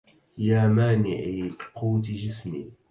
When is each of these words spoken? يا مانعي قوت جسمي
يا 0.37 0.67
مانعي 0.67 1.51
قوت 1.75 2.05
جسمي 2.11 2.71